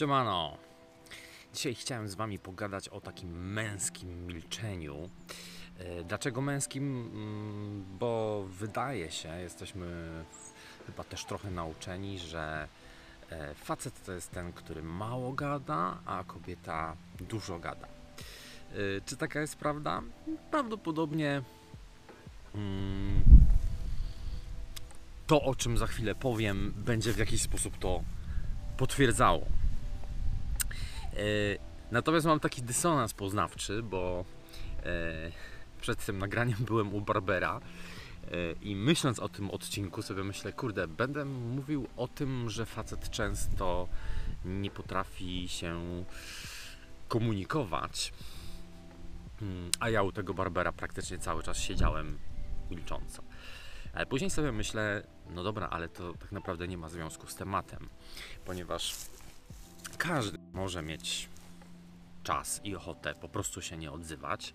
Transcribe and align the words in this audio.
Siemano. 0.00 0.56
Dzisiaj 1.54 1.74
chciałem 1.74 2.08
z 2.08 2.14
Wami 2.14 2.38
pogadać 2.38 2.88
o 2.88 3.00
takim 3.00 3.52
męskim 3.52 4.26
milczeniu. 4.26 5.08
E, 5.78 6.04
Dlaczego 6.04 6.40
męskim? 6.40 7.10
Mm, 7.14 7.84
Bo 7.98 8.44
wydaje 8.48 9.10
się, 9.10 9.28
jesteśmy 9.40 9.86
chyba 10.86 11.04
też 11.04 11.24
trochę 11.24 11.50
nauczeni, 11.50 12.18
że 12.18 12.68
e, 13.30 13.54
facet 13.54 14.04
to 14.04 14.12
jest 14.12 14.30
ten, 14.30 14.52
który 14.52 14.82
mało 14.82 15.32
gada, 15.32 15.98
a 16.06 16.24
kobieta 16.24 16.96
dużo 17.28 17.58
gada. 17.58 17.86
E, 17.86 19.00
Czy 19.06 19.16
taka 19.16 19.40
jest 19.40 19.56
prawda? 19.56 20.02
Prawdopodobnie 20.50 21.42
mm, 22.54 23.22
to, 25.26 25.42
o 25.42 25.54
czym 25.54 25.78
za 25.78 25.86
chwilę 25.86 26.14
powiem, 26.14 26.72
będzie 26.76 27.12
w 27.12 27.18
jakiś 27.18 27.42
sposób 27.42 27.78
to 27.78 28.02
potwierdzało. 28.76 29.59
E, 31.20 31.70
Natomiast 31.90 32.26
mam 32.26 32.40
taki 32.40 32.62
dysonans 32.62 33.14
poznawczy, 33.14 33.82
bo 33.82 34.24
e, 34.82 35.32
przed 35.80 36.04
tym 36.06 36.18
nagraniem 36.18 36.58
byłem 36.60 36.94
u 36.94 37.00
Barbera 37.00 37.60
e, 37.60 38.52
i 38.62 38.76
myśląc 38.76 39.18
o 39.18 39.28
tym 39.28 39.50
odcinku 39.50 40.02
sobie 40.02 40.24
myślę, 40.24 40.52
kurde, 40.52 40.88
będę 40.88 41.24
mówił 41.24 41.86
o 41.96 42.08
tym, 42.08 42.50
że 42.50 42.66
facet 42.66 43.10
często 43.10 43.88
nie 44.44 44.70
potrafi 44.70 45.48
się 45.48 46.04
komunikować, 47.08 48.12
Mm, 49.42 49.70
a 49.80 49.90
ja 49.90 50.02
u 50.02 50.12
tego 50.12 50.34
Barbera 50.34 50.72
praktycznie 50.72 51.18
cały 51.18 51.42
czas 51.42 51.58
siedziałem 51.58 52.18
milcząco. 52.70 53.22
Ale 53.92 54.06
później 54.06 54.30
sobie 54.30 54.52
myślę, 54.52 55.02
no 55.30 55.42
dobra, 55.42 55.68
ale 55.68 55.88
to 55.88 56.14
tak 56.14 56.32
naprawdę 56.32 56.68
nie 56.68 56.78
ma 56.78 56.88
związku 56.88 57.26
z 57.26 57.34
tematem, 57.34 57.88
ponieważ 58.44 58.94
każdy 60.00 60.38
może 60.52 60.82
mieć 60.82 61.28
czas 62.22 62.60
i 62.64 62.76
ochotę 62.76 63.14
po 63.14 63.28
prostu 63.28 63.62
się 63.62 63.76
nie 63.76 63.92
odzywać 63.92 64.54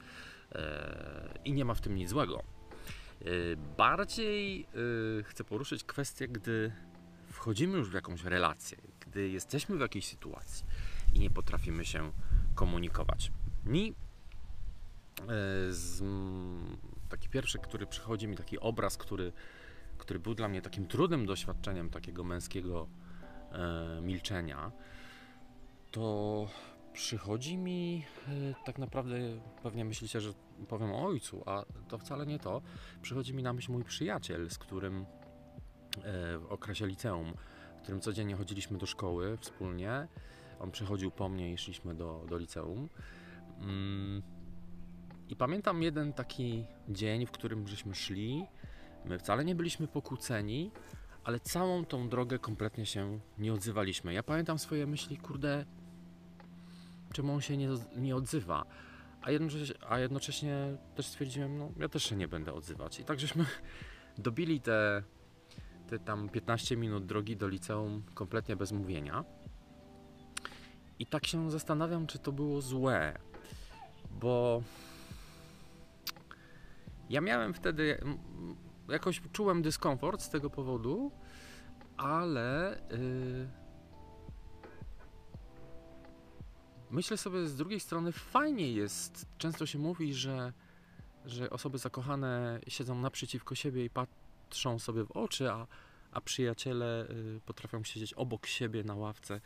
e, 0.52 1.39
i 1.45 1.53
nie 1.53 1.65
ma 1.65 1.73
w 1.73 1.81
tym 1.81 1.95
nic 1.95 2.09
złego. 2.09 2.43
E, 3.21 3.25
Bardziej 3.77 4.61
e, 5.19 5.23
chcę 5.23 5.43
poruszyć 5.43 5.83
kwestię, 5.83 6.27
gdy 6.27 6.71
wchodzimy 7.31 7.77
już 7.77 7.89
w 7.89 7.93
jakąś 7.93 8.23
relację, 8.23 8.77
gdy 8.99 9.29
jesteśmy 9.29 9.77
w 9.77 9.79
jakiejś 9.79 10.07
sytuacji 10.07 10.65
i 11.13 11.19
nie 11.19 11.29
potrafimy 11.29 11.85
się 11.85 12.11
komunikować. 12.55 13.31
Mi 13.65 13.93
z, 15.69 16.03
taki 17.09 17.30
pierwszy, 17.30 17.59
który 17.59 17.87
przychodzi 17.87 18.27
mi, 18.27 18.35
taki 18.35 18.59
obraz, 18.59 18.97
który, 18.97 19.31
który 19.97 20.19
był 20.19 20.35
dla 20.35 20.47
mnie 20.47 20.61
takim 20.61 20.87
trudnym 20.87 21.25
doświadczeniem 21.25 21.89
takiego 21.89 22.23
męskiego 22.23 22.87
milczenia, 24.02 24.71
to 25.95 26.47
przychodzi 26.93 27.57
mi 27.57 28.05
e, 28.27 28.31
tak 28.65 28.79
naprawdę, 28.79 29.15
pewnie 29.63 29.85
myślicie, 29.85 30.21
że 30.21 30.33
powiem 30.67 30.91
o 30.91 31.05
ojcu, 31.05 31.43
a 31.45 31.65
to 31.87 31.97
wcale 31.97 32.25
nie 32.25 32.39
to. 32.39 32.61
Przychodzi 33.02 33.33
mi 33.33 33.43
na 33.43 33.53
myśl 33.53 33.71
mój 33.71 33.83
przyjaciel, 33.83 34.49
z 34.49 34.57
którym 34.57 35.05
e, 36.03 36.37
w 36.37 36.45
okresie 36.49 36.87
liceum, 36.87 37.33
w 37.77 37.81
którym 37.81 38.02
codziennie 38.02 38.35
chodziliśmy 38.35 38.77
do 38.77 38.85
szkoły 38.85 39.37
wspólnie. 39.37 40.07
On 40.59 40.71
przychodził 40.71 41.11
po 41.11 41.29
mnie 41.29 41.53
i 41.53 41.57
szliśmy 41.57 41.95
do, 41.95 42.25
do 42.30 42.37
liceum. 42.37 42.89
Mm, 43.59 44.21
I 45.30 45.35
pamiętam 45.35 45.83
jeden 45.83 46.13
taki 46.13 46.65
dzień, 46.89 47.25
w 47.25 47.31
którym 47.31 47.67
żeśmy 47.67 47.95
szli. 47.95 48.45
My 49.05 49.19
wcale 49.19 49.45
nie 49.45 49.55
byliśmy 49.55 49.87
pokłóceni, 49.87 50.71
ale 51.23 51.39
całą 51.39 51.85
tą 51.85 52.09
drogę 52.09 52.39
kompletnie 52.39 52.85
się 52.85 53.19
nie 53.37 53.53
odzywaliśmy. 53.53 54.13
Ja 54.13 54.23
pamiętam 54.23 54.59
swoje 54.59 54.87
myśli, 54.87 55.17
kurde, 55.17 55.65
czemu 57.16 57.33
on 57.33 57.41
się 57.41 57.58
nie, 57.58 57.70
nie 57.98 58.15
odzywa. 58.15 58.65
A 59.21 59.31
jednocześnie, 59.31 59.76
a 59.89 59.99
jednocześnie 59.99 60.77
też 60.95 61.08
stwierdziłem, 61.08 61.58
no 61.58 61.71
ja 61.77 61.89
też 61.89 62.03
się 62.03 62.15
nie 62.15 62.27
będę 62.27 62.53
odzywać. 62.53 62.99
I 62.99 63.03
tak 63.03 63.20
żeśmy 63.20 63.45
dobili 64.17 64.61
te, 64.61 65.03
te 65.87 65.99
tam 65.99 66.30
15 66.30 66.77
minut 66.77 67.05
drogi 67.05 67.37
do 67.37 67.48
liceum 67.48 68.03
kompletnie 68.14 68.55
bez 68.55 68.71
mówienia. 68.71 69.23
I 70.99 71.05
tak 71.05 71.27
się 71.27 71.52
zastanawiam, 71.52 72.08
czy 72.08 72.20
to 72.20 72.31
było 72.31 72.61
złe, 72.61 73.17
bo 74.11 74.64
ja 77.09 77.21
miałem 77.21 77.53
wtedy, 77.53 77.99
jakoś 78.89 79.21
czułem 79.32 79.61
dyskomfort 79.61 80.21
z 80.21 80.30
tego 80.30 80.49
powodu, 80.49 81.11
ale 81.97 82.77
yy, 82.92 83.64
myślę 86.91 87.17
sobie 87.17 87.47
z 87.47 87.55
drugiej 87.55 87.79
strony 87.79 88.11
fajnie 88.11 88.71
jest, 88.71 89.25
często 89.37 89.65
się 89.65 89.79
mówi, 89.79 90.13
że, 90.13 90.53
że 91.25 91.49
osoby 91.49 91.77
zakochane 91.77 92.59
siedzą 92.67 92.95
naprzeciwko 93.01 93.55
siebie 93.55 93.85
i 93.85 93.89
patrzą 93.89 94.79
sobie 94.79 95.03
w 95.03 95.11
oczy, 95.11 95.51
a, 95.51 95.67
a 96.11 96.21
przyjaciele 96.21 97.09
y, 97.09 97.41
potrafią 97.45 97.83
siedzieć 97.83 98.13
obok 98.13 98.45
siebie 98.47 98.83
na 98.83 98.95
ławce, 98.95 99.41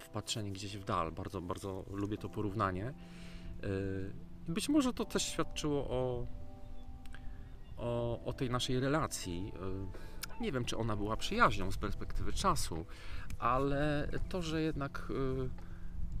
wpatrzeni 0.00 0.52
gdzieś 0.52 0.76
w 0.76 0.84
dal. 0.84 1.12
Bardzo, 1.12 1.40
bardzo 1.40 1.84
lubię 1.90 2.18
to 2.18 2.28
porównanie. 2.28 2.94
Y, 3.64 4.30
Być 4.48 4.68
może 4.68 4.92
to 4.92 5.04
też 5.04 5.22
świadczyło 5.22 5.88
o, 5.90 6.26
o, 7.76 8.20
o 8.24 8.32
tej 8.32 8.50
naszej 8.50 8.80
relacji. 8.80 9.52
Y, 10.36 10.40
Nie 10.42 10.52
wiem, 10.52 10.64
czy 10.64 10.76
ona 10.76 10.96
była 10.96 11.16
przyjaźnią 11.16 11.70
z 11.72 11.76
perspektywy 11.76 12.32
czasu, 12.32 12.86
ale 13.38 14.08
to, 14.28 14.42
że 14.42 14.62
jednak. 14.62 15.08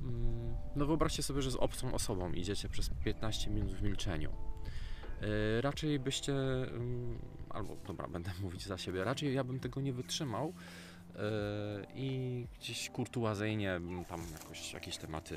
Mm, 0.00 0.54
No 0.76 0.86
wyobraźcie 0.86 1.22
sobie, 1.22 1.42
że 1.42 1.50
z 1.50 1.56
obcą 1.56 1.94
osobą 1.94 2.32
idziecie 2.32 2.68
przez 2.68 2.90
15 3.04 3.50
minut 3.50 3.72
w 3.72 3.82
milczeniu. 3.82 4.32
Yy, 5.20 5.60
Raczej 5.60 5.98
byście, 5.98 6.32
ym, 6.74 7.18
albo 7.50 7.76
dobra, 7.86 8.08
będę 8.08 8.30
mówić 8.42 8.66
za 8.66 8.78
siebie, 8.78 9.04
raczej 9.04 9.34
ja 9.34 9.44
bym 9.44 9.60
tego 9.60 9.80
nie 9.80 9.92
wytrzymał 9.92 10.54
yy, 11.14 11.20
i 11.94 12.46
gdzieś 12.60 12.90
kurtuazyjnie 12.90 13.80
bym 13.80 14.04
tam 14.04 14.20
jakoś, 14.32 14.72
jakieś 14.72 14.96
tematy 14.96 15.34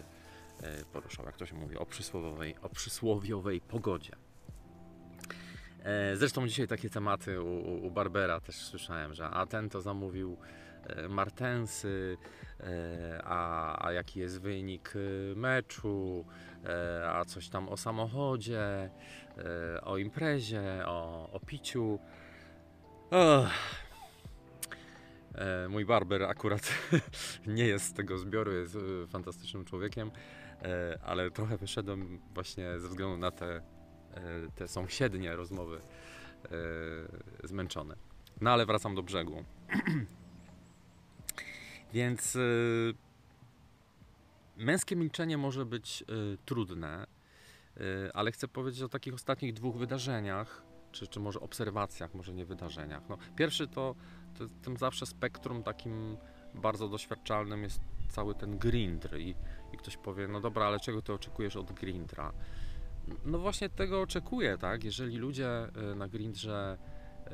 yy, 0.62 0.68
poruszał, 0.94 1.26
jak 1.26 1.38
to 1.38 1.46
się 1.46 1.56
mówi, 1.56 1.78
o 1.78 1.86
przysłowiowej, 1.86 2.56
o 2.62 2.70
przysłowiowej 2.70 3.62
pogodzie. 3.62 4.12
Zresztą 6.16 6.48
dzisiaj 6.48 6.68
takie 6.68 6.90
tematy 6.90 7.42
u, 7.42 7.86
u- 7.88 7.92
Barbera 7.92 8.40
też 8.40 8.56
słyszałem, 8.56 9.14
że 9.14 9.30
a 9.30 9.46
ten 9.46 9.70
to 9.70 9.82
zamówił 9.82 10.38
e, 10.42 10.73
martensy, 11.10 12.18
e, 12.60 13.22
a, 13.24 13.88
a 13.88 13.92
jaki 13.92 14.20
jest 14.20 14.42
wynik 14.42 14.94
e, 14.96 15.36
meczu, 15.36 16.26
e, 16.66 17.10
a 17.10 17.26
coś 17.26 17.50
tam 17.50 17.70
o 17.70 17.78
samochodzie, 17.78 18.62
e, 19.38 19.82
o 19.82 19.98
imprezie, 19.98 20.84
o, 20.86 21.30
o 21.32 21.40
piciu. 21.40 22.00
E, 23.12 23.48
Mój 25.70 25.86
barber 25.86 26.24
akurat 26.24 26.74
nie 27.48 27.66
jest 27.66 27.86
z 27.86 27.94
tego 27.94 28.18
zbioru, 28.18 28.52
jest 28.52 28.76
e, 28.76 29.08
fantastycznym 29.08 29.66
człowiekiem, 29.66 30.12
e, 30.62 31.00
ale 31.04 31.32
trochę 31.32 31.58
wyszedłem 31.58 32.20
właśnie 32.34 32.80
ze 32.80 32.88
względu 32.88 33.18
na 33.18 33.32
te, 33.32 33.56
e, 33.56 33.62
te 34.56 34.68
sąsiednie 34.68 35.36
rozmowy 35.36 35.78
e, 36.46 37.48
zmęczony. 37.48 37.96
No 38.42 38.52
ale 38.52 38.66
wracam 38.66 38.96
do 38.96 39.04
brzegu. 39.04 39.44
Więc 41.94 42.36
y, 42.36 42.94
męskie 44.58 44.96
milczenie 44.96 45.38
może 45.38 45.66
być 45.66 46.02
y, 46.02 46.38
trudne, 46.46 47.08
y, 47.78 47.82
ale 48.14 48.32
chcę 48.32 48.48
powiedzieć 48.48 48.82
o 48.82 48.90
takich 48.90 49.14
ostatnich 49.14 49.54
dwóch 49.54 49.78
wydarzeniach, 49.78 50.64
czy, 50.92 51.08
czy 51.08 51.20
może 51.20 51.40
obserwacjach, 51.40 52.14
może 52.14 52.34
nie 52.34 52.46
wydarzeniach. 52.46 53.04
No, 53.10 53.18
pierwszy 53.36 53.68
to, 53.68 53.96
to 54.38 54.46
tym 54.62 54.78
zawsze 54.78 55.06
spektrum 55.06 55.64
takim 55.64 56.18
bardzo 56.54 56.90
doświadczalnym 56.90 57.64
jest 57.64 57.80
cały 58.10 58.36
ten 58.36 58.58
grindr 58.58 59.18
i, 59.18 59.36
i 59.74 59.78
ktoś 59.78 59.98
powie, 59.98 60.28
no 60.28 60.42
dobra, 60.42 60.66
ale 60.66 60.80
czego 60.80 61.02
ty 61.02 61.14
oczekujesz 61.14 61.56
od 61.56 61.72
grindra? 61.72 62.34
No 63.26 63.40
właśnie 63.40 63.70
tego 63.70 64.02
oczekuję, 64.02 64.58
tak? 64.58 64.84
Jeżeli 64.84 65.18
ludzie 65.18 65.68
y, 65.92 65.96
na 65.96 66.08
grindrze 66.08 66.78
y, 67.28 67.34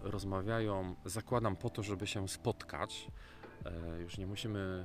rozmawiają, 0.00 0.94
zakładam 1.04 1.56
po 1.56 1.70
to, 1.70 1.82
żeby 1.82 2.06
się 2.06 2.28
spotkać, 2.28 3.08
Już 4.00 4.18
nie 4.18 4.26
musimy 4.26 4.84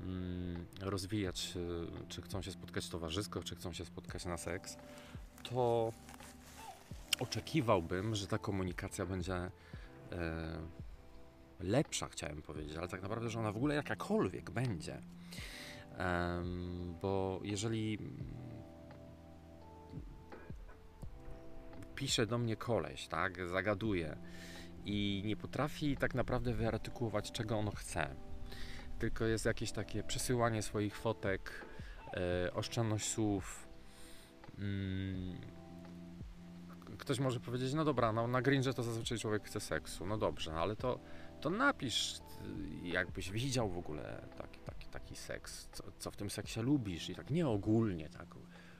mm, 0.00 0.66
rozwijać, 0.80 1.54
e, 1.56 2.08
czy 2.08 2.22
chcą 2.22 2.42
się 2.42 2.52
spotkać 2.52 2.88
towarzysko, 2.88 3.42
czy 3.42 3.56
chcą 3.56 3.72
się 3.72 3.84
spotkać 3.84 4.24
na 4.24 4.36
seks, 4.36 4.76
to 5.50 5.92
oczekiwałbym, 7.20 8.14
że 8.14 8.26
ta 8.26 8.38
komunikacja 8.38 9.06
będzie 9.06 9.34
e, 9.34 9.50
lepsza, 11.60 12.08
chciałem 12.08 12.42
powiedzieć, 12.42 12.76
ale 12.76 12.88
tak 12.88 13.02
naprawdę, 13.02 13.30
że 13.30 13.38
ona 13.38 13.52
w 13.52 13.56
ogóle 13.56 13.74
jakakolwiek 13.74 14.50
będzie. 14.50 15.00
Bo 17.02 17.40
jeżeli 17.42 17.98
mm, 18.00 18.38
pisze 21.94 22.26
do 22.26 22.38
mnie 22.38 22.56
koleś, 22.56 23.08
tak, 23.08 23.48
zagaduje, 23.48 24.16
i 24.84 25.22
nie 25.24 25.36
potrafi 25.36 25.96
tak 25.96 26.14
naprawdę 26.14 26.54
wyartykułować, 26.54 27.32
czego 27.32 27.58
on 27.58 27.70
chce, 27.70 28.14
tylko 28.98 29.24
jest 29.24 29.44
jakieś 29.44 29.72
takie 29.72 30.02
przesyłanie 30.02 30.62
swoich 30.62 30.96
fotek, 30.96 31.66
e, 32.46 32.54
oszczędność 32.54 33.08
słów. 33.08 33.68
Mm, 34.58 35.38
ktoś 36.98 37.20
może 37.20 37.40
powiedzieć, 37.40 37.74
no 37.74 37.84
dobra, 37.84 38.12
no 38.12 38.28
na 38.28 38.42
Gringe 38.42 38.74
to 38.74 38.82
zazwyczaj 38.82 39.18
człowiek 39.18 39.44
chce 39.44 39.60
seksu, 39.60 40.06
no 40.06 40.18
dobrze, 40.18 40.54
ale 40.54 40.76
to, 40.76 41.00
to 41.40 41.50
napisz, 41.50 42.20
y, 42.84 42.88
jakbyś 42.88 43.30
widział 43.30 43.68
w 43.70 43.78
ogóle 43.78 44.28
taki, 44.36 44.60
taki, 44.60 44.86
taki 44.86 45.16
seks, 45.16 45.68
co, 45.72 45.84
co 45.98 46.10
w 46.10 46.16
tym 46.16 46.30
seksie 46.30 46.60
lubisz 46.60 47.10
i 47.10 47.14
tak 47.14 47.30
nie 47.30 47.48
ogólnie, 47.48 48.08
tak, 48.08 48.26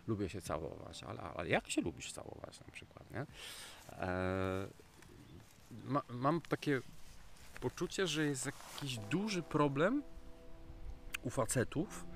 lubię 0.07 0.29
się 0.29 0.41
całować, 0.41 1.03
ale, 1.03 1.21
ale 1.21 1.49
jak 1.49 1.71
się 1.71 1.81
lubisz 1.81 2.13
całować 2.13 2.61
na 2.61 2.73
przykład, 2.73 3.11
nie? 3.11 3.27
E, 3.93 4.69
ma, 5.85 6.03
mam 6.09 6.41
takie 6.41 6.81
poczucie, 7.61 8.07
że 8.07 8.25
jest 8.25 8.47
jakiś 8.47 8.99
duży 8.99 9.43
problem 9.43 10.03
u 11.23 11.31
facetów 11.31 12.07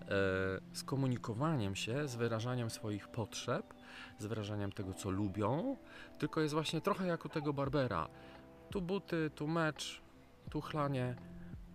e, 0.00 0.06
z 0.72 0.82
komunikowaniem 0.84 1.76
się, 1.76 2.08
z 2.08 2.14
wyrażaniem 2.14 2.70
swoich 2.70 3.08
potrzeb, 3.08 3.74
z 4.18 4.26
wyrażaniem 4.26 4.72
tego, 4.72 4.94
co 4.94 5.10
lubią, 5.10 5.76
tylko 6.18 6.40
jest 6.40 6.54
właśnie 6.54 6.80
trochę 6.80 7.06
jak 7.06 7.24
u 7.24 7.28
tego 7.28 7.52
Barbera. 7.52 8.08
Tu 8.70 8.82
buty, 8.82 9.30
tu 9.34 9.48
mecz, 9.48 10.02
tu 10.50 10.60
chlanie, 10.60 11.14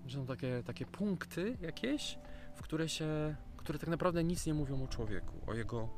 są 0.10 0.26
takie, 0.26 0.64
takie 0.66 0.86
punkty 0.86 1.58
jakieś, 1.62 2.18
w 2.56 2.62
które 2.62 2.90
się, 2.90 3.36
które 3.58 3.80
tak 3.80 3.90
naprawdę 3.90 4.24
nic 4.24 4.46
nie 4.46 4.54
mówią 4.54 4.84
o 4.84 4.88
człowieku, 4.88 5.34
o 5.48 5.54
jego, 5.54 5.90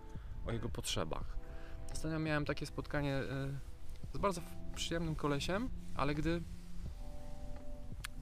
o 0.45 0.51
jego 0.51 0.69
potrzebach. 0.69 1.37
Ostatnio 1.91 2.19
miałem 2.19 2.45
takie 2.45 2.65
spotkanie 2.65 3.15
e, 3.15 3.23
z 4.13 4.17
bardzo 4.17 4.41
przyjemnym 4.73 5.15
kolesiem, 5.15 5.69
ale 5.95 6.15
gdy 6.15 6.41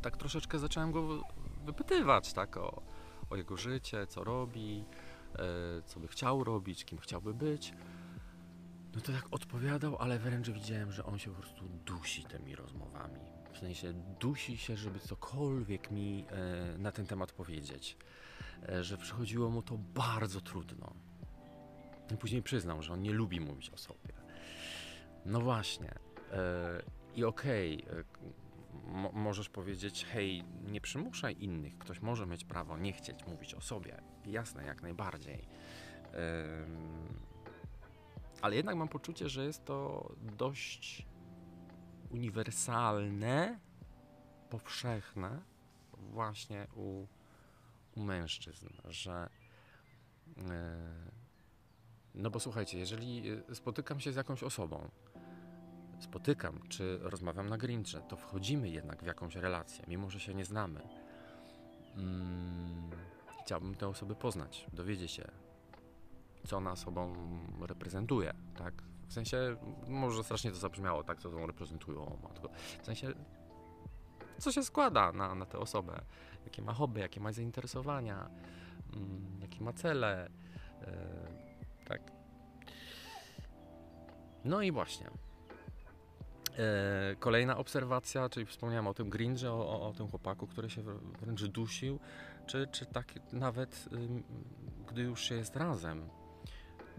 tak 0.02 0.18
troszeczkę 0.18 0.60
zacząłem 0.60 0.92
go 0.92 1.24
wypytywać 1.66 2.34
tak 2.34 2.58
o, 2.58 2.82
o 3.30 3.36
jego 3.36 3.58
życie, 3.58 4.08
co 4.08 4.24
robi, 4.24 4.86
e, 5.36 5.82
co 5.86 6.00
by 6.00 6.08
chciał 6.08 6.44
robić, 6.44 6.86
kim 6.86 6.98
chciałby 6.98 7.34
być, 7.34 7.74
no 8.96 9.02
to 9.02 9.12
tak 9.12 9.28
odpowiadał, 9.32 9.98
ale 9.98 10.20
wręcz 10.20 10.50
widziałem, 10.50 10.92
że 10.92 11.06
on 11.06 11.20
się 11.20 11.32
po 11.32 11.42
prostu 11.42 11.66
dusi 11.86 12.24
tymi 12.24 12.56
rozmowami. 12.56 13.20
W 13.54 13.58
sensie 13.58 13.94
dusi 14.20 14.58
się, 14.58 14.78
żeby 14.78 15.00
cokolwiek 15.00 15.92
mi 15.92 16.26
e, 16.30 16.78
na 16.78 16.92
ten 16.92 17.06
temat 17.06 17.32
powiedzieć. 17.32 17.98
E, 18.70 18.84
że 18.84 18.98
przychodziło 18.98 19.50
mu 19.50 19.62
to 19.62 19.78
bardzo 19.78 20.42
trudno. 20.42 20.94
I 22.14 22.18
później 22.18 22.42
przyznał, 22.42 22.82
że 22.82 22.94
on 22.94 23.02
nie 23.02 23.14
lubi 23.14 23.40
mówić 23.40 23.70
o 23.70 23.78
sobie. 23.78 24.14
No 25.26 25.42
właśnie. 25.42 25.94
E, 26.32 26.84
I 27.16 27.24
okej, 27.24 27.86
okay, 27.86 28.06
mo 28.86 29.12
możesz 29.12 29.50
powiedzieć, 29.50 30.06
hej, 30.06 30.44
nie 30.72 30.82
przymuszaj 30.82 31.36
innych. 31.40 31.78
Ktoś 31.78 32.02
może 32.02 32.26
mieć 32.26 32.46
prawo 32.46 32.78
nie 32.78 32.94
chcieć 32.94 33.26
mówić 33.26 33.54
o 33.54 33.62
sobie. 33.62 34.02
Jasne, 34.26 34.66
jak 34.66 34.82
najbardziej. 34.82 35.48
Ale 38.42 38.56
jednak 38.56 38.76
mam 38.76 38.88
poczucie, 38.88 39.30
że 39.30 39.46
jest 39.46 39.66
to 39.66 40.10
dość 40.38 41.08
uniwersalne, 42.10 43.60
powszechne 44.50 45.42
właśnie 45.94 46.68
u, 46.76 47.08
u 47.96 48.04
mężczyzn, 48.04 48.68
że 48.86 49.30
e, 50.50 51.22
no 52.16 52.30
bo 52.30 52.40
słuchajcie, 52.40 52.80
jeżeli 52.80 53.24
spotykam 53.54 54.00
się 54.00 54.12
z 54.12 54.16
jakąś 54.16 54.44
osobą, 54.44 54.90
spotykam, 56.02 56.60
czy 56.70 57.00
rozmawiam 57.02 57.50
na 57.50 57.58
Grinche, 57.58 58.02
to 58.02 58.16
wchodzimy 58.16 58.70
jednak 58.70 59.04
w 59.04 59.06
jakąś 59.06 59.36
relację, 59.36 59.86
mimo 59.88 60.10
że 60.10 60.20
się 60.20 60.34
nie 60.34 60.46
znamy. 60.46 60.82
Hmm, 61.96 62.90
chciałbym 63.42 63.76
te 63.76 63.88
osoby 63.88 64.16
poznać, 64.16 64.68
dowiedzieć 64.74 65.12
się, 65.12 65.32
co 66.48 66.58
ona 66.58 66.76
sobą 66.76 67.16
reprezentuje, 67.68 68.34
tak? 68.58 68.84
W 69.08 69.14
sensie, 69.14 69.56
może 69.88 70.24
strasznie 70.24 70.52
to 70.52 70.58
zabrzmiało, 70.58 71.04
tak, 71.04 71.20
co 71.20 71.30
ją 71.30 71.48
reprezentują, 71.48 72.18
matko. 72.24 72.50
W 72.82 72.86
sensie, 72.86 73.14
co 74.38 74.52
się 74.52 74.64
składa 74.64 75.12
na, 75.12 75.36
na 75.36 75.46
tę 75.46 75.60
osobę, 75.60 76.02
jakie 76.46 76.62
ma 76.62 76.74
hobby, 76.74 77.00
jakie 77.00 77.20
ma 77.20 77.32
zainteresowania, 77.32 78.30
mm, 78.94 79.40
jakie 79.42 79.64
ma 79.64 79.74
cele, 79.74 80.30
yy, 80.82 80.88
tak. 81.86 82.02
No 84.46 84.62
i 84.62 84.72
właśnie. 84.72 85.10
E, 86.58 87.16
kolejna 87.16 87.58
obserwacja, 87.58 88.30
czyli 88.30 88.46
wspomniałem 88.46 88.88
o 88.88 88.94
tym 88.94 89.10
Gringe, 89.10 89.52
o, 89.52 89.70
o, 89.70 89.88
o, 89.88 89.94
tym 89.94 90.08
chłopaku, 90.08 90.48
który 90.48 90.70
się 90.70 90.82
wręcz 91.22 91.46
dusił, 91.46 92.00
czy, 92.46 92.68
czy 92.72 92.86
tak 92.86 93.14
nawet 93.34 93.90
gdy 94.88 95.02
już 95.02 95.22
się 95.22 95.36
jest 95.36 95.56
razem, 95.56 96.10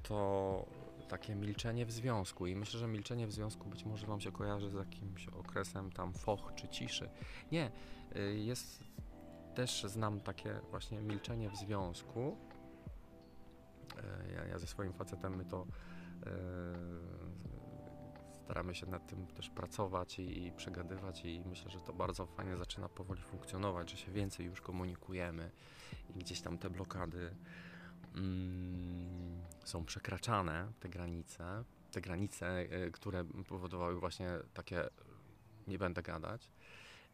to 0.02 0.66
takie 1.08 1.34
milczenie 1.34 1.87
w 1.87 1.93
związku 1.93 2.46
i 2.46 2.56
myślę, 2.56 2.81
że 2.81 2.88
milczenie 2.88 3.26
w 3.26 3.32
związku 3.32 3.69
być 3.69 3.84
może 3.84 4.06
Wam 4.06 4.20
się 4.20 4.32
kojarzy 4.32 4.70
z 4.70 4.75
jakimś 4.75 5.28
okresem 5.28 5.93
tam 5.93 6.12
foch 6.12 6.52
czy 6.55 6.69
ciszy. 6.69 7.10
Nie, 7.52 7.70
y, 8.16 8.38
jest 8.38 8.84
też 9.55 9.84
znam 9.84 10.20
takie 10.20 10.60
właśnie 10.70 11.00
milczenie 11.00 11.50
w 11.50 11.56
związku. 11.56 12.37
E, 13.96 14.32
ja, 14.32 14.44
ja 14.44 14.58
ze 14.58 14.66
swoim 14.66 14.93
facetem 14.93 15.37
my 15.37 15.44
to 15.44 15.66
staramy 18.52 18.75
się 18.75 18.87
nad 18.87 19.06
tym 19.06 19.26
też 19.26 19.50
pracować 19.50 20.19
i, 20.19 20.46
i, 20.46 20.52
przegadywać 20.52 21.25
i 21.25 21.43
myślę, 21.46 21.70
że 21.70 21.81
to 21.81 21.93
bardzo 21.93 22.26
fajnie 22.26 22.56
zaczyna 22.56 22.88
powoli 22.88 23.22
funkcjonować, 23.22 23.90
że 23.90 23.96
się 23.96 24.12
więcej 24.12 24.46
już 24.46 24.60
komunikujemy 24.60 25.50
i 26.10 26.19
gdzieś 26.19 26.40
tam 26.40 26.58
te 26.58 26.70
blokady 26.70 27.34
mm, 28.14 29.43
są 29.64 29.84
przekraczane, 29.84 30.72
te 30.81 30.88
granice, 30.88 31.64
te 31.93 32.00
granice, 32.00 32.46
e, 32.46 32.90
które 32.90 33.25
powodowały 33.25 34.00
właśnie 34.00 34.28
takie 34.55 34.88
nie 35.66 35.78
będę 35.78 36.02
gadać, 36.02 36.50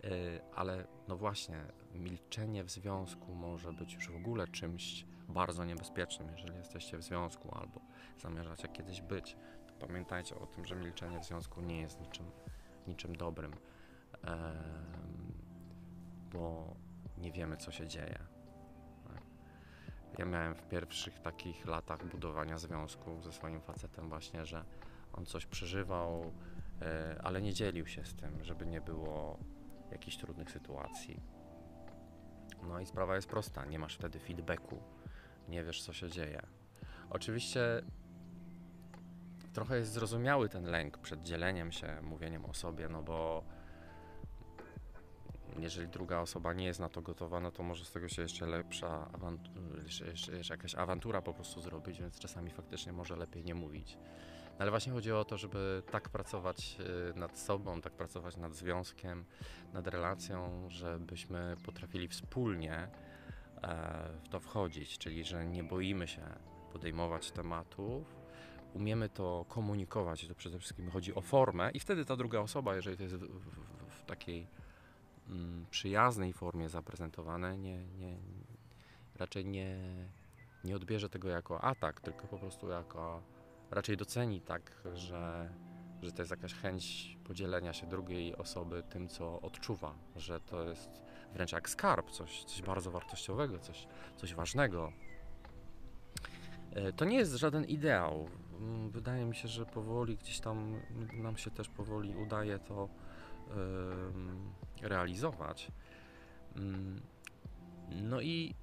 e, 0.04 0.08
ale 0.54 0.86
no 1.08 1.16
właśnie 1.16 1.64
milczenie 1.94 2.64
w 2.64 2.70
związku 2.70 3.34
może 3.34 3.72
być 3.72 3.94
już 3.94 4.08
w 4.08 4.16
ogóle 4.16 4.48
czymś 4.48 5.06
bardzo 5.28 5.64
niebezpiecznym, 5.64 6.28
jeżeli 6.30 6.56
jesteście 6.56 6.98
w 6.98 7.02
związku 7.02 7.54
albo 7.54 7.80
zamierzacie 8.18 8.68
kiedyś 8.68 9.02
być 9.02 9.36
pamiętajcie 9.80 10.36
o 10.36 10.46
tym, 10.46 10.66
że 10.66 10.76
milczenie 10.76 11.20
w 11.20 11.24
związku 11.24 11.60
nie 11.60 11.80
jest 11.80 12.00
niczym, 12.00 12.30
niczym 12.86 13.16
dobrym, 13.16 13.52
bo 16.32 16.74
nie 17.18 17.32
wiemy, 17.32 17.56
co 17.56 17.72
się 17.72 17.86
dzieje. 17.86 18.18
Tak? 19.04 19.22
Ja 20.18 20.24
miałem 20.24 20.54
w 20.54 20.62
pierwszych 20.62 21.18
takich 21.18 21.66
latach 21.66 22.06
budowania 22.06 22.58
związku 22.58 23.22
ze 23.22 23.32
swoim 23.32 23.60
facetem 23.60 24.08
właśnie, 24.08 24.46
że 24.46 24.64
on 25.12 25.26
coś 25.26 25.46
przeżywał, 25.46 26.32
e, 26.82 27.20
ale 27.24 27.42
nie 27.42 27.52
dzielił 27.52 27.86
się 27.86 28.04
z 28.04 28.14
tym, 28.14 28.44
żeby 28.44 28.66
nie 28.66 28.80
było 28.80 29.38
jakichś 29.92 30.16
trudnych 30.16 30.50
sytuacji. 30.50 31.20
No 32.62 32.80
i 32.80 32.86
sprawa 32.86 33.16
jest 33.16 33.28
prosta, 33.28 33.64
nie 33.64 33.78
masz 33.78 33.94
wtedy 33.94 34.18
feedbacku, 34.18 34.82
nie 35.48 35.64
wiesz 35.64 35.82
co 35.82 35.92
się 35.92 36.10
dzieje. 36.10 36.42
Oczywiście 37.10 37.82
trochę 39.58 39.78
jest 39.78 39.92
zrozumiały 39.92 40.48
ten 40.48 40.64
lęk 40.64 40.98
przed 40.98 41.22
dzieleniem 41.22 41.72
się, 41.72 42.00
mówieniem 42.02 42.44
o 42.44 42.54
sobie, 42.54 42.88
no 42.88 43.02
bo 43.02 43.44
jeżeli 45.58 45.88
druga 45.88 46.20
osoba 46.20 46.52
nie 46.52 46.66
jest 46.66 46.80
na 46.80 46.88
to 46.88 47.02
gotowa, 47.02 47.40
no 47.40 47.50
to 47.50 47.62
może 47.62 47.84
z 47.84 47.92
tego 47.92 48.08
się 48.08 48.22
jeszcze 48.22 48.46
lepsza, 48.46 49.10
jeszcze, 49.84 50.06
jeszcze, 50.06 50.36
jeszcze 50.36 50.54
jakaś 50.54 50.74
awantura 50.74 51.22
po 51.22 51.34
prostu 51.34 51.60
zrobić, 51.60 52.00
więc 52.00 52.18
czasami 52.18 52.50
faktycznie 52.50 52.92
może 52.92 53.16
lepiej 53.16 53.44
nie 53.44 53.54
mówić. 53.54 53.98
No 54.50 54.58
ale 54.58 54.70
właśnie 54.70 54.92
chodzi 54.92 55.12
o 55.12 55.24
to, 55.24 55.38
żeby 55.38 55.82
tak 55.90 56.08
pracować 56.08 56.76
y, 57.10 57.18
nad 57.18 57.38
sobą, 57.38 57.80
tak 57.80 57.92
pracować 57.92 58.36
nad 58.36 58.54
związkiem, 58.54 59.24
nad 59.72 59.86
relacją, 59.86 60.66
żebyśmy 60.68 61.56
potrafili 61.64 62.08
wspólnie 62.08 62.74
e, 62.74 62.88
w 64.24 64.28
to 64.28 64.40
wchodzić, 64.40 64.98
czyli 64.98 65.24
że 65.24 65.46
nie 65.46 65.64
boimy 65.64 66.08
się 66.08 66.22
podejmować 66.72 67.30
tematów, 67.30 68.17
umiemy 68.74 69.08
to 69.08 69.44
komunikować, 69.48 70.28
to 70.28 70.34
przede 70.34 70.58
wszystkim 70.58 70.90
chodzi 70.90 71.14
o 71.14 71.20
formę 71.20 71.70
i 71.70 71.80
wtedy 71.80 72.04
ta 72.04 72.16
druga 72.16 72.40
osoba, 72.40 72.76
jeżeli 72.76 72.96
to 72.96 73.02
jest 73.02 73.14
w, 73.14 73.20
w, 73.20 74.00
w 74.00 74.04
takiej 74.04 74.46
mm, 75.28 75.66
przyjaznej 75.70 76.32
formie 76.32 76.68
zaprezentowane, 76.68 77.58
nie, 77.58 77.86
nie, 77.86 78.18
raczej 79.16 79.46
nie, 79.46 79.78
nie 80.64 80.76
odbierze 80.76 81.08
tego 81.08 81.28
jako 81.28 81.60
atak, 81.60 82.00
tylko 82.00 82.26
po 82.26 82.38
prostu 82.38 82.68
jako 82.68 83.22
raczej 83.70 83.96
doceni 83.96 84.40
tak, 84.40 84.82
że, 84.94 85.50
że 86.02 86.12
to 86.12 86.22
jest 86.22 86.30
jakaś 86.30 86.54
chęć 86.54 87.16
podzielenia 87.24 87.72
się 87.72 87.86
drugiej 87.86 88.36
osoby 88.36 88.82
tym, 88.82 89.08
co 89.08 89.40
odczuwa, 89.40 89.94
że 90.16 90.40
to 90.40 90.62
jest 90.62 90.90
wręcz 91.32 91.52
jak 91.52 91.70
skarb, 91.70 92.10
coś, 92.10 92.44
coś 92.44 92.62
bardzo 92.62 92.90
wartościowego, 92.90 93.58
coś, 93.58 93.86
coś 94.16 94.34
ważnego. 94.34 94.92
E, 96.72 96.92
to 96.92 97.04
nie 97.04 97.16
jest 97.16 97.34
żaden 97.34 97.64
ideał. 97.64 98.28
Mm, 98.58 98.90
wydaje 98.90 99.24
mi 99.24 99.34
się, 99.34 99.48
że 99.48 99.66
powoli 99.66 100.16
gdzieś 100.16 100.40
tam 100.40 100.80
nam 101.22 101.36
się 101.36 101.50
też 101.50 101.68
powoli 101.68 102.16
udaje 102.16 102.58
to 102.58 102.88
realizować. 104.82 105.72
Mm, 106.56 107.00
No 107.90 108.20
i 108.20 108.54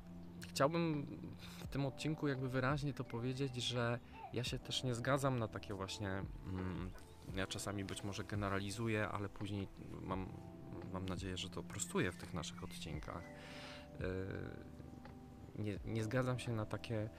chciałbym 0.49 1.07
w 1.37 1.67
tym 1.67 1.85
odcinku 1.85 2.27
jakby 2.27 2.49
wyraźnie 2.49 2.93
to 2.93 3.03
powiedzieć, 3.03 3.55
że 3.55 3.99
ja 4.33 4.43
się 4.43 4.59
też 4.59 4.83
nie 4.83 4.95
zgadzam 4.95 5.39
na 5.39 5.47
takie 5.47 5.73
właśnie. 5.73 6.09
Mm, 6.09 6.89
ja 7.35 7.47
czasami 7.47 7.85
być 7.85 8.03
może 8.03 8.23
generalizuję, 8.23 9.07
ale 9.07 9.29
później 9.29 9.67
mam, 10.01 10.27
mam 10.93 11.05
nadzieję, 11.05 11.37
że 11.37 11.49
to 11.49 11.63
prostuję 11.63 12.11
w 12.11 12.15
tych 12.15 12.33
naszych 12.33 12.63
odcinkach. 12.63 13.23
Yy, 13.99 15.63
nie, 15.63 15.79
nie 15.85 16.03
zgadzam 16.03 16.39
się 16.39 16.51
na 16.51 16.65
takie 16.65 17.09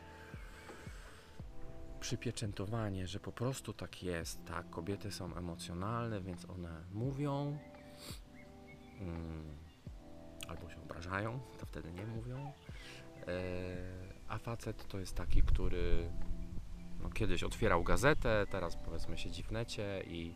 przypieczętowanie, 2.00 3.06
że 3.06 3.20
po 3.20 3.32
prostu 3.32 3.72
tak 3.72 4.02
jest, 4.02 4.44
tak, 4.44 4.70
kobiety 4.70 5.12
są 5.12 5.34
emocjonalne, 5.34 6.20
więc 6.20 6.50
one 6.50 6.84
mówią 6.92 7.58
mm, 9.00 9.56
albo 10.48 10.70
się 10.70 10.82
obrażają, 10.82 11.40
to 11.58 11.66
wtedy 11.66 11.92
nie 11.92 12.06
mówią, 12.06 12.52
e, 13.26 13.32
a 14.28 14.38
facet 14.38 14.88
to 14.88 14.98
jest 14.98 15.14
taki, 15.14 15.42
który 15.42 16.10
no, 17.02 17.10
kiedyś 17.10 17.42
otwierał 17.42 17.84
gazetę, 17.84 18.46
teraz 18.50 18.76
powiedzmy 18.76 19.18
siedzi 19.18 19.42
w 19.42 19.52
necie 19.52 20.02
i, 20.06 20.34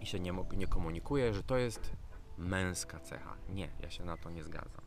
i 0.00 0.06
się 0.06 0.20
nie, 0.20 0.34
nie 0.56 0.66
komunikuje, 0.66 1.34
że 1.34 1.42
to 1.42 1.56
jest 1.56 1.92
męska 2.38 3.00
cecha. 3.00 3.36
Nie, 3.48 3.68
ja 3.80 3.90
się 3.90 4.04
na 4.04 4.16
to 4.16 4.30
nie 4.30 4.44
zgadzam. 4.44 4.84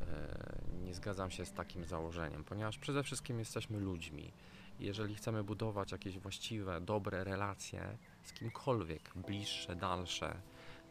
E, 0.00 0.65
zgadzam 0.96 1.30
się 1.30 1.44
z 1.44 1.52
takim 1.52 1.84
założeniem, 1.84 2.44
ponieważ 2.44 2.78
przede 2.78 3.02
wszystkim 3.02 3.38
jesteśmy 3.38 3.80
ludźmi. 3.80 4.32
Jeżeli 4.80 5.14
chcemy 5.14 5.44
budować 5.44 5.92
jakieś 5.92 6.18
właściwe, 6.18 6.80
dobre 6.80 7.24
relacje 7.24 7.98
z 8.22 8.32
kimkolwiek, 8.32 9.12
bliższe, 9.14 9.76
dalsze, 9.76 10.36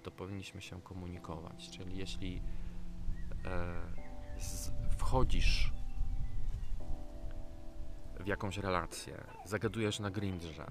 to 0.04 0.12
powinniśmy 0.12 0.62
się 0.62 0.82
komunikować. 0.82 1.70
Czyli 1.70 1.98
jeśli 1.98 2.42
e, 3.46 3.76
wchodzisz 4.98 5.74
w 8.20 8.28
jakąś 8.28 8.58
relację, 8.58 9.24
zagadujesz 9.46 10.00
na 10.00 10.12
grindrze, 10.12 10.68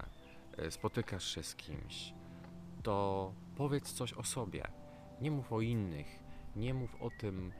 e, 0.58 0.70
spotykasz 0.70 1.34
się 1.34 1.42
z 1.42 1.54
kimś, 1.54 2.14
to 2.82 3.32
powiedz 3.56 3.92
coś 3.92 4.12
o 4.12 4.24
sobie. 4.24 4.62
Nie 5.20 5.30
mów 5.30 5.52
o 5.52 5.60
innych, 5.60 6.18
nie 6.56 6.74
mów 6.74 7.02
o 7.02 7.10
tym, 7.10 7.52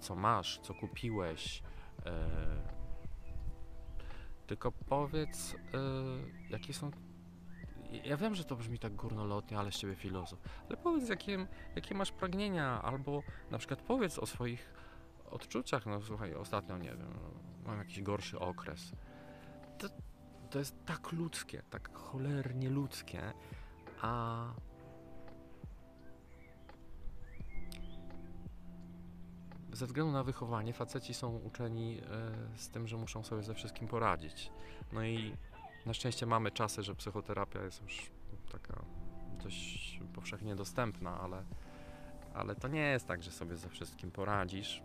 co 0.00 0.14
masz, 0.14 0.58
co 0.58 0.74
kupiłeś. 0.74 1.62
E, 2.06 2.12
tylko 4.46 4.72
powiedz, 4.72 5.54
e, 5.54 5.58
jakie 6.50 6.74
są. 6.74 6.90
Ja 8.04 8.16
wiem, 8.16 8.34
że 8.34 8.44
to 8.44 8.56
brzmi 8.56 8.78
tak 8.78 8.94
górnolotnie, 8.94 9.58
ale 9.58 9.72
z 9.72 9.76
ciebie 9.76 9.94
filozof, 9.94 10.38
ale 10.68 10.76
powiedz, 10.76 11.08
jakie, 11.08 11.46
jakie 11.76 11.94
masz 11.94 12.12
pragnienia, 12.12 12.82
albo 12.82 13.22
na 13.50 13.58
przykład 13.58 13.82
powiedz 13.82 14.18
o 14.18 14.26
swoich 14.26 14.74
odczuciach. 15.30 15.86
No 15.86 16.02
słuchaj, 16.02 16.34
ostatnio 16.34 16.78
nie 16.78 16.88
wiem, 16.88 17.18
mam 17.66 17.78
jakiś 17.78 18.02
gorszy 18.02 18.38
okres. 18.38 18.92
To, 19.78 19.88
to 20.50 20.58
jest 20.58 20.84
tak 20.84 21.12
ludzkie, 21.12 21.62
tak 21.70 21.94
cholernie 21.94 22.70
ludzkie, 22.70 23.32
a 24.00 24.44
ze 29.72 29.86
względu 29.86 30.12
na 30.12 30.24
wychowanie 30.24 30.72
faceci 30.72 31.14
są 31.14 31.36
uczeni 31.36 32.00
e, 32.00 32.58
z 32.58 32.68
tym, 32.68 32.88
że 32.88 32.96
muszą 32.96 33.22
sobie 33.22 33.42
ze 33.42 33.54
wszystkim 33.54 33.88
poradzić. 33.88 34.50
No 34.92 35.04
i 35.04 35.36
na 35.86 35.94
szczęście 35.94 36.26
mamy 36.26 36.50
czasy, 36.50 36.82
że 36.82 36.94
psychoterapia 36.94 37.62
jest 37.62 37.82
już 37.82 38.10
taka 38.52 38.84
dość 39.42 40.00
powszechnie 40.14 40.56
dostępna, 40.56 41.20
ale, 41.20 41.44
ale 42.34 42.54
to 42.54 42.68
nie 42.68 42.80
jest 42.80 43.06
tak, 43.06 43.22
że 43.22 43.30
sobie 43.30 43.56
ze 43.56 43.68
wszystkim 43.68 44.10
poradzisz. 44.10 44.82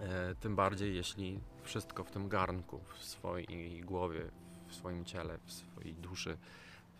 E, 0.00 0.34
tym 0.34 0.56
bardziej, 0.56 0.96
jeśli 0.96 1.40
wszystko 1.62 2.04
w 2.04 2.10
tym 2.10 2.28
garnku, 2.28 2.80
w 2.98 3.04
swojej 3.04 3.80
głowie, 3.80 4.30
w 4.68 4.74
swoim 4.74 5.04
ciele, 5.04 5.38
w 5.44 5.52
swojej 5.52 5.94
duszy, 5.94 6.38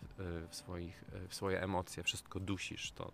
w, 0.01 0.45
w, 0.49 0.55
swoich, 0.55 1.03
w 1.29 1.35
swoje 1.35 1.61
emocje, 1.61 2.03
wszystko 2.03 2.39
dusisz, 2.39 2.91
to, 2.91 3.11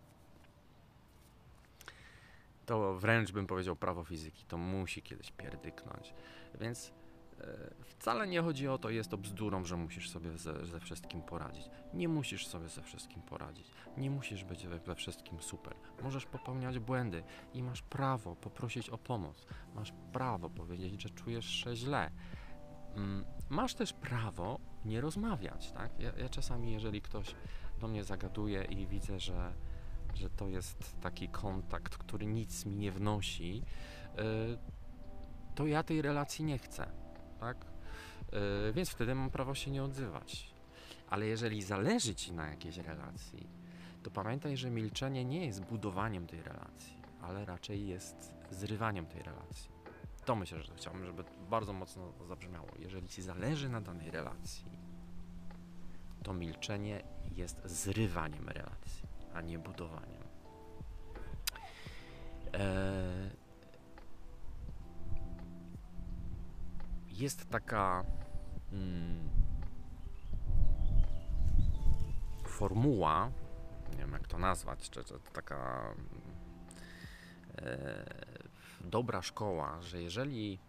to 2.70 2.94
wręcz 2.94 3.32
bym 3.32 3.48
powiedział 3.48 3.76
prawo 3.76 4.04
fizyki, 4.04 4.46
to 4.46 4.58
musi 4.58 5.02
kiedyś 5.02 5.32
pierdyknąć. 5.32 6.14
Więc 6.62 6.94
e, 7.42 7.74
wcale 7.84 8.28
nie 8.28 8.42
chodzi 8.42 8.68
o 8.68 8.78
to, 8.78 8.90
jest 8.90 9.10
to 9.10 9.18
bzdurą, 9.18 9.66
że 9.66 9.78
musisz 9.78 10.10
sobie 10.10 10.38
ze, 10.38 10.66
ze, 10.66 10.80
wszystkim 10.80 11.22
poradzić. 11.22 11.70
Nie 11.94 12.08
musisz 12.08 12.48
sobie 12.48 12.70
ze 12.70 12.82
wszystkim 12.82 13.22
poradzić. 13.22 13.72
Nie 13.98 14.12
musisz 14.12 14.44
być 14.44 14.68
we, 14.68 14.80
we 14.80 14.96
wszystkim 14.96 15.42
super. 15.42 15.76
Możesz 16.04 16.26
popełniać 16.26 16.80
błędy 16.80 17.24
i 17.54 17.64
masz 17.64 17.82
prawo 17.82 18.36
poprosić 18.36 18.90
o 18.90 18.98
pomoc. 18.98 19.46
Masz 19.76 19.94
prawo 20.14 20.50
powiedzieć, 20.50 21.02
że 21.02 21.10
czujesz 21.10 21.46
się 21.46 21.76
źle. 21.76 22.12
Mm, 22.96 23.26
masz 23.50 23.74
też 23.74 23.94
prawo 23.94 24.60
nie 24.86 25.02
rozmawiać, 25.02 25.72
tak? 25.72 26.00
Ja, 26.00 26.12
ja 26.18 26.30
czasami, 26.30 26.72
jeżeli 26.72 27.02
ktoś 27.02 27.36
do 27.80 27.88
mnie 27.88 28.04
zagaduje 28.04 28.64
i 28.64 28.88
widzę, 28.88 29.20
że 29.20 29.54
że 30.20 30.30
to 30.30 30.48
jest 30.48 31.02
taki 31.02 31.30
kontakt, 31.30 31.98
który 31.98 32.26
nic 32.26 32.66
mi 32.66 32.76
nie 32.76 32.92
wnosi, 32.92 33.64
e, 34.18 34.24
to 35.56 35.68
ja 35.68 35.84
tej 35.84 36.02
relacji 36.02 36.46
nie 36.46 36.58
chcę, 36.58 36.92
tak? 37.40 37.58
E, 37.58 38.74
więc 38.74 38.90
wtedy 38.90 39.16
mam 39.16 39.30
prawo 39.30 39.56
się 39.56 39.72
nie 39.72 39.84
odzywać. 39.84 40.54
Ale 41.10 41.26
jeżeli 41.26 41.64
zależy 41.64 42.16
ci 42.16 42.32
na 42.34 42.48
jakiejś 42.48 42.78
relacji, 42.78 43.48
to 44.04 44.12
pamiętaj, 44.12 44.58
że 44.58 44.70
milczenie 44.70 45.26
nie 45.26 45.46
jest 45.46 45.62
budowaniem 45.62 46.28
tej 46.28 46.44
relacji, 46.44 47.02
ale 47.22 47.46
raczej 47.46 47.88
jest 47.88 48.34
zrywaniem 48.52 49.06
tej 49.06 49.24
relacji. 49.24 49.72
To 50.26 50.36
myślę, 50.36 50.64
że 50.64 50.76
chciałbym, 50.76 51.06
żeby 51.06 51.24
bardzo 51.50 51.74
mocno 51.74 52.14
zabrzmiało. 52.28 52.68
Jeżeli 52.80 53.08
ci 53.08 53.22
zależy 53.22 53.70
na 53.70 53.82
danej 53.82 54.12
relacji, 54.12 54.66
to 56.24 56.34
milczenie 56.34 57.04
jest 57.36 57.62
zrywaniem 57.66 58.50
relacji 58.50 59.09
a 59.34 59.42
nie 59.42 59.60
budowaniem. 59.60 60.24
E, 62.54 63.30
jest 67.08 67.50
taka 67.50 68.04
mm, 68.72 69.30
formuła, 72.46 73.32
nie 73.92 73.98
wiem 73.98 74.12
jak 74.12 74.28
to 74.28 74.38
nazwać, 74.38 74.90
czy, 74.90 75.04
czy 75.04 75.14
taka 75.34 75.94
e, 77.58 78.06
dobra 78.82 79.22
szkoła, 79.22 79.82
że 79.82 80.02
jeżeli 80.02 80.60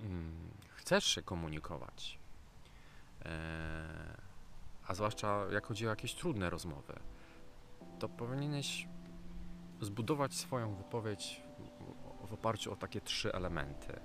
mm, 0.00 0.50
chcesz 0.74 1.04
się 1.04 1.22
komunikować, 1.22 2.18
e, 3.24 4.25
a 4.88 4.94
zwłaszcza 4.94 5.46
jak 5.52 5.66
chodzi 5.66 5.86
o 5.86 5.90
jakieś 5.90 6.14
trudne 6.14 6.50
rozmowy, 6.50 6.98
to 7.98 8.08
powinieneś 8.08 8.88
zbudować 9.80 10.34
swoją 10.34 10.74
wypowiedź 10.74 11.42
w 12.26 12.32
oparciu 12.32 12.72
o 12.72 12.76
takie 12.76 13.00
trzy 13.00 13.32
elementy. 13.32 14.00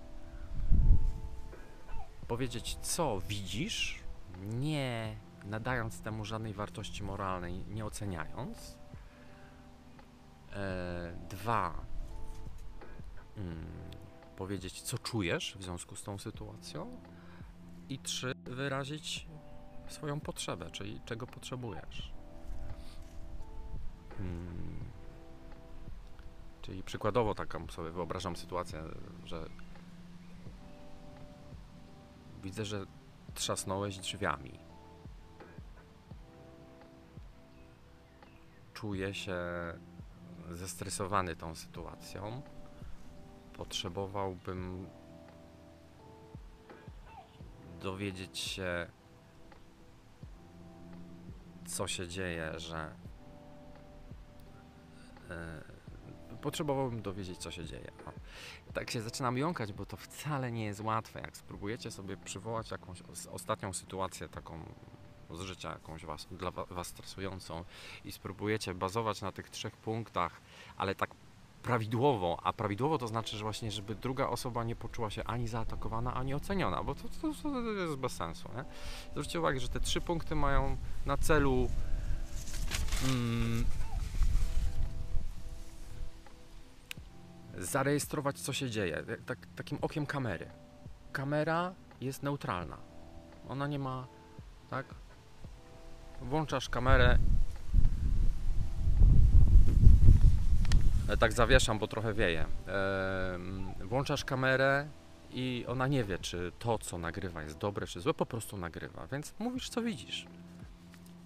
Powiedzieć, 2.27 2.77
co 2.81 3.21
widzisz, 3.27 3.99
nie 4.43 5.15
nadając 5.45 6.01
temu 6.01 6.25
żadnej 6.25 6.53
wartości 6.53 7.03
moralnej, 7.03 7.65
nie 7.67 7.85
oceniając. 7.85 8.77
E, 10.53 11.17
dwa, 11.29 11.85
mm, 13.37 13.65
powiedzieć, 14.37 14.81
co 14.81 14.97
czujesz 14.97 15.57
w 15.57 15.63
związku 15.63 15.95
z 15.95 16.03
tą 16.03 16.19
sytuacją. 16.19 17.01
I 17.89 17.99
trzy, 17.99 18.33
wyrazić 18.43 19.27
swoją 19.91 20.19
potrzebę, 20.19 20.71
czyli 20.71 21.01
czego 21.05 21.27
potrzebujesz. 21.27 22.13
Hmm. 24.17 24.91
Czyli 26.61 26.83
przykładowo 26.83 27.35
taką 27.35 27.67
sobie 27.67 27.91
wyobrażam 27.91 28.35
sytuację, 28.35 28.83
że 29.25 29.45
widzę, 32.43 32.65
że 32.65 32.85
trzasnąłeś 33.33 33.97
drzwiami. 33.97 34.59
Czuję 38.73 39.13
się 39.13 39.37
zestresowany 40.51 41.35
tą 41.35 41.55
sytuacją. 41.55 42.41
Potrzebowałbym 43.53 44.87
dowiedzieć 47.81 48.39
się, 48.39 48.87
co 51.71 51.87
się 51.87 52.07
dzieje, 52.07 52.59
że 52.59 52.95
yy, 56.29 56.37
potrzebowałbym 56.37 57.01
dowiedzieć, 57.01 57.37
co 57.37 57.51
się 57.51 57.65
dzieje. 57.65 57.91
Tak 58.73 58.91
się 58.91 59.01
zaczynam 59.01 59.37
jąkać, 59.37 59.73
bo 59.73 59.85
to 59.85 59.97
wcale 59.97 60.51
nie 60.51 60.65
jest 60.65 60.79
łatwe. 60.79 61.21
Jak 61.21 61.37
spróbujecie 61.37 61.91
sobie 61.91 62.17
przywołać 62.17 62.71
jakąś 62.71 63.01
ostatnią 63.31 63.73
sytuację 63.73 64.29
taką 64.29 64.63
z 65.31 65.41
życia, 65.41 65.69
jakąś 65.69 66.05
was, 66.05 66.27
dla 66.31 66.51
wa- 66.51 66.65
was 66.65 66.87
stresującą 66.87 67.63
i 68.05 68.11
spróbujecie 68.11 68.73
bazować 68.73 69.21
na 69.21 69.31
tych 69.31 69.49
trzech 69.49 69.77
punktach, 69.77 70.41
ale 70.77 70.95
tak 70.95 71.09
prawidłowo, 71.63 72.39
a 72.43 72.53
prawidłowo 72.53 72.97
to 72.97 73.07
znaczy, 73.07 73.37
że 73.37 73.43
właśnie, 73.43 73.71
żeby 73.71 73.95
druga 73.95 74.27
osoba 74.27 74.63
nie 74.63 74.75
poczuła 74.75 75.09
się 75.09 75.23
ani 75.23 75.47
zaatakowana, 75.47 76.13
ani 76.13 76.33
oceniona, 76.33 76.83
bo 76.83 76.95
to, 76.95 77.01
to, 77.21 77.33
to 77.43 77.59
jest 77.61 77.95
bez 77.95 78.11
sensu, 78.11 78.49
nie? 78.55 78.65
Zwróćcie 79.11 79.39
uwagę, 79.39 79.59
że 79.59 79.69
te 79.69 79.79
trzy 79.79 80.01
punkty 80.01 80.35
mają 80.35 80.77
na 81.05 81.17
celu 81.17 81.69
mm, 83.09 83.65
zarejestrować, 87.57 88.39
co 88.39 88.53
się 88.53 88.69
dzieje, 88.69 89.03
tak, 89.25 89.47
takim 89.55 89.77
okiem 89.81 90.05
kamery. 90.05 90.49
Kamera 91.11 91.73
jest 92.01 92.23
neutralna. 92.23 92.77
Ona 93.49 93.67
nie 93.67 93.79
ma, 93.79 94.07
tak? 94.69 94.85
Włączasz 96.21 96.69
kamerę. 96.69 97.17
Tak 101.19 101.33
zawieszam, 101.33 101.79
bo 101.79 101.87
trochę 101.87 102.13
wieje. 102.13 102.45
Włączasz 103.83 104.25
kamerę 104.25 104.87
i 105.31 105.65
ona 105.67 105.87
nie 105.87 106.03
wie, 106.03 106.19
czy 106.19 106.51
to, 106.59 106.77
co 106.77 106.97
nagrywa, 106.97 107.43
jest 107.43 107.57
dobre, 107.57 107.87
czy 107.87 108.01
złe, 108.01 108.13
po 108.13 108.25
prostu 108.25 108.57
nagrywa. 108.57 109.07
Więc 109.07 109.33
mówisz, 109.39 109.69
co 109.69 109.81
widzisz. 109.81 110.25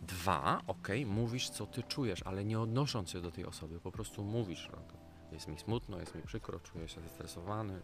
Dwa, 0.02 0.62
ok, 0.68 0.88
mówisz, 1.06 1.50
co 1.50 1.66
ty 1.66 1.84
czujesz, 1.84 2.24
ale 2.26 2.46
nie 2.46 2.60
odnosząc 2.60 3.10
się 3.10 3.22
do 3.22 3.32
tej 3.32 3.46
osoby, 3.46 3.80
po 3.80 3.92
prostu 3.92 4.24
mówisz. 4.24 4.70
No, 4.72 4.78
jest 5.32 5.48
mi 5.48 5.60
smutno, 5.60 6.00
jest 6.00 6.16
mi 6.16 6.22
przykro, 6.22 6.60
czuję 6.60 6.88
się 6.88 7.02
zestresowany, 7.02 7.80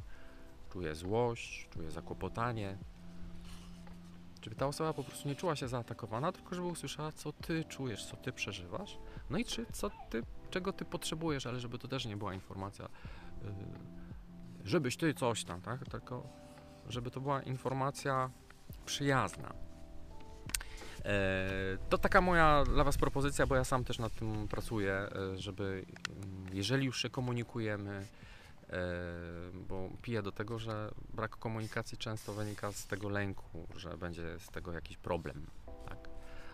czuję 0.73 0.95
złość, 0.95 1.69
czuję 1.73 1.91
zakłopotanie. 1.91 2.77
Żeby 4.43 4.55
ta 4.55 4.67
osoba 4.67 4.93
po 4.93 5.03
prostu 5.03 5.29
nie 5.29 5.35
czuła 5.35 5.55
się 5.55 5.67
zaatakowana, 5.67 6.31
tylko 6.31 6.55
żeby 6.55 6.67
usłyszała, 6.67 7.11
co 7.11 7.33
ty 7.33 7.63
czujesz, 7.63 8.05
co 8.05 8.17
ty 8.17 8.31
przeżywasz. 8.31 8.97
No 9.29 9.37
i 9.37 9.45
czy, 9.45 9.65
co 9.71 9.89
ty, 10.09 10.23
czego 10.51 10.73
ty 10.73 10.85
potrzebujesz, 10.85 11.45
ale 11.45 11.59
żeby 11.59 11.77
to 11.77 11.87
też 11.87 12.05
nie 12.05 12.17
była 12.17 12.33
informacja, 12.33 12.89
yy, 13.43 13.49
żebyś 14.63 14.97
ty 14.97 15.13
coś 15.13 15.43
tam, 15.43 15.61
tak? 15.61 15.85
Tylko 15.89 16.41
żeby 16.89 17.11
to 17.11 17.21
była 17.21 17.41
informacja 17.41 18.29
przyjazna. 18.85 19.53
E, 21.05 21.77
To 21.89 21.97
taka 21.97 22.21
moja 22.21 22.63
dla 22.63 22.83
Was 22.83 22.97
propozycja, 22.97 23.47
bo 23.47 23.55
ja 23.55 23.63
sam 23.63 23.83
też 23.83 23.99
nad 23.99 24.13
tym 24.15 24.47
pracuję, 24.47 24.93
e, 24.93 25.37
żeby 25.37 25.85
mm, 26.09 26.45
jeżeli 26.53 26.85
już 26.85 27.01
się 27.01 27.09
komunikujemy, 27.09 28.05
e, 28.69 28.75
bo 29.69 29.89
piję 30.01 30.21
do 30.21 30.31
tego, 30.31 30.59
że 30.59 30.91
brak 31.13 31.31
komunikacji 31.31 31.97
często 31.97 32.33
wynika 32.33 32.71
z 32.71 32.87
tego 32.87 33.09
lęku, 33.09 33.67
że 33.75 33.97
będzie 33.97 34.39
z 34.39 34.47
tego 34.47 34.71
jakiś 34.71 34.97
problem, 34.97 35.45
tak? 35.89 36.09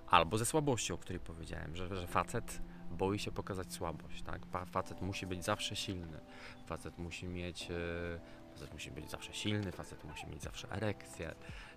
Albo 0.08 0.38
ze 0.38 0.46
słabości, 0.46 0.94
o 0.94 0.98
której 0.98 1.20
powiedziałem, 1.20 1.75
że, 1.75 1.96
że 1.96 2.08
facet 2.08 2.62
boi 2.91 3.20
się 3.20 3.32
pokazać 3.32 3.74
słabość, 3.74 4.22
tak? 4.22 4.41
Facet 4.72 5.01
musi 5.01 5.27
być 5.27 5.44
zawsze 5.44 5.75
silny, 5.75 6.20
facet 6.65 6.98
musi 6.98 7.27
mieć, 7.27 7.72
e, 7.72 8.20
facet 8.53 8.74
musi 8.74 8.91
być 8.91 9.10
zawsze 9.10 9.34
silny, 9.34 9.72
facet 9.72 10.03
musi 10.03 10.27
mieć 10.27 10.44
zawsze 10.44 10.72
erekcję, 10.72 11.36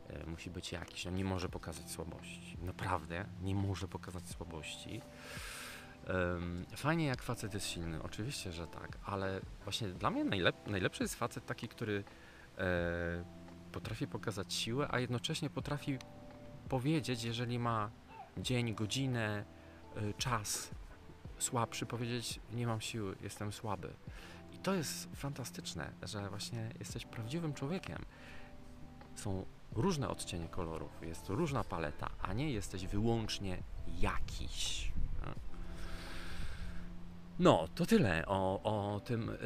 e, 0.09 0.27
musi 0.27 0.51
być 0.51 0.73
jakiś, 0.73 1.07
on 1.07 1.15
nie 1.15 1.25
może 1.25 1.49
pokazać 1.49 1.91
słabości. 1.91 2.59
Naprawdę, 2.63 3.25
nie 3.43 3.55
może 3.55 3.89
pokazać 3.89 4.29
słabości. 4.29 5.01
Fajnie 6.77 7.07
jak 7.07 7.23
facet 7.23 7.55
jest 7.55 7.67
silny, 7.67 8.03
oczywiście, 8.03 8.53
że 8.53 8.67
tak, 8.67 8.99
ale 9.05 9.41
właśnie 9.65 9.89
dla 9.89 10.11
mnie 10.11 10.25
najlep 10.25 10.67
najlepszy 10.67 11.03
jest 11.03 11.15
facet 11.15 11.47
taki, 11.47 11.69
który 11.69 12.05
e, 12.59 13.25
potrafi 13.73 14.07
pokazać 14.07 14.55
siłę, 14.55 14.89
a 14.91 14.99
jednocześnie 14.99 15.51
potrafi 15.51 15.99
powiedzieć, 16.69 17.25
jeżeli 17.25 17.59
ma 17.59 17.91
dzień, 18.39 18.75
godzinę, 18.75 19.45
czas 20.19 20.71
słabszy, 21.43 21.87
powiedzieć 21.87 22.41
nie 22.53 22.67
mam 22.67 22.81
siły, 22.81 23.17
jestem 23.21 23.53
słaby. 23.53 23.93
I 24.53 24.59
to 24.59 24.75
jest 24.75 25.09
fantastyczne, 25.17 25.93
że 26.03 26.29
właśnie 26.29 26.71
jesteś 26.79 27.07
prawdziwym 27.07 27.55
człowiekiem. 27.55 27.99
Są 29.15 29.47
różne 29.73 30.09
odcienie 30.09 30.49
kolorów, 30.49 30.91
jest 31.03 31.29
różna 31.29 31.65
paleta, 31.65 32.11
a 32.23 32.33
nie 32.33 32.51
jesteś 32.51 32.87
wyłącznie 32.87 33.63
jakiś. 33.99 34.93
no. 37.39 37.69
To 37.75 37.87
tyle 37.87 38.27
o, 38.27 38.61
o 38.63 39.01
tym 39.01 39.29
y, 39.29 39.37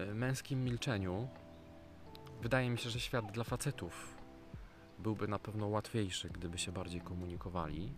y, 0.00 0.14
męskim 0.14 0.64
milczeniu. 0.64 1.28
Wydaje 2.42 2.70
mi 2.70 2.78
się, 2.78 2.90
że 2.90 3.00
świat 3.00 3.32
dla 3.32 3.44
facetów 3.44 4.14
byłby 4.98 5.28
na 5.28 5.38
pewno 5.38 5.68
łatwiejszy, 5.68 6.28
gdyby 6.28 6.58
się 6.58 6.72
bardziej 6.72 7.00
komunikowali. 7.00 7.92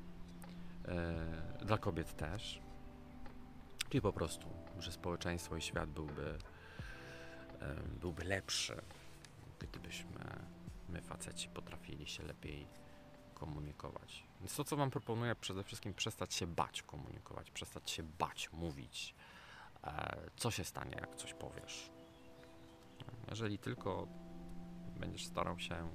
Y, 1.60 1.64
dla 1.64 1.78
kobiet 1.78 2.16
też. 2.16 2.65
Czyli 3.96 4.02
po 4.02 4.12
prostu, 4.12 4.48
że 4.78 4.92
społeczeństwo 4.92 5.56
i 5.56 5.62
świat 5.62 5.90
byłby, 5.90 6.38
byłby 8.00 8.24
lepszy, 8.24 8.82
gdybyśmy 9.58 10.20
my 10.88 11.02
faceci 11.02 11.48
potrafili 11.48 12.06
się 12.06 12.22
lepiej 12.22 12.66
komunikować. 13.34 14.26
Więc 14.40 14.56
to, 14.56 14.64
co 14.64 14.76
Wam 14.76 14.90
proponuję, 14.90 15.34
przede 15.34 15.64
wszystkim 15.64 15.94
przestać 15.94 16.34
się 16.34 16.46
bać 16.46 16.82
komunikować, 16.82 17.50
przestać 17.50 17.90
się 17.90 18.02
bać 18.02 18.52
mówić, 18.52 19.14
e, 19.84 20.16
co 20.36 20.50
się 20.50 20.64
stanie, 20.64 20.96
jak 21.00 21.14
coś 21.14 21.34
powiesz. 21.34 21.90
Jeżeli 23.30 23.58
tylko 23.58 24.06
będziesz 24.96 25.26
starał 25.26 25.58
się 25.58 25.90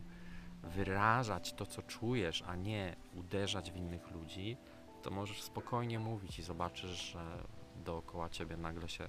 wyrażać 0.63 1.53
to, 1.53 1.65
co 1.65 1.81
czujesz, 1.81 2.41
a 2.47 2.55
nie 2.55 2.95
uderzać 3.13 3.71
w 3.71 3.75
innych 3.75 4.11
ludzi, 4.11 4.57
to 5.01 5.11
możesz 5.11 5.41
spokojnie 5.41 5.99
mówić 5.99 6.39
i 6.39 6.43
zobaczysz, 6.43 7.11
że 7.11 7.43
dookoła 7.75 8.29
ciebie 8.29 8.57
nagle 8.57 8.89
się 8.89 9.07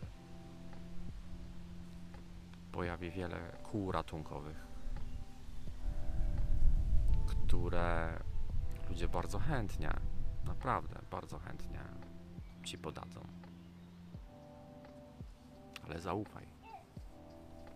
pojawi 2.73 3.11
wiele 3.11 3.57
kół 3.63 3.93
ratunkowych, 3.93 4.67
które 7.27 8.19
ludzie 8.89 9.09
bardzo 9.09 9.39
chętnie, 9.39 9.91
naprawdę 10.45 11.01
bardzo 11.11 11.39
chętnie 11.39 11.81
ci 12.65 12.79
podadzą. 12.79 13.21
Ale 15.85 16.01
zaufaj. 16.01 16.47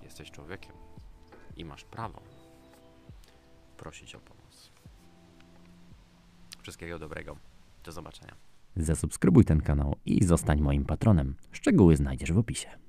Jesteś 0.03 0.31
człowiekiem 0.31 0.72
i 1.57 1.64
masz 1.64 1.85
prawo 1.85 2.22
prosić 3.77 4.14
o 4.14 4.20
pomoc. 4.20 4.72
Wszystkiego 6.62 6.99
dobrego. 6.99 7.37
Do 7.85 7.92
zobaczenia. 7.92 8.45
Zasubskrybuj 8.76 9.44
ten 9.44 9.60
kanał 9.60 9.96
i 10.06 10.24
zostań 10.24 10.60
moim 10.60 10.84
patronem. 10.84 11.34
Szczegóły 11.52 11.96
znajdziesz 11.96 12.32
w 12.32 12.38
opisie. 12.38 12.86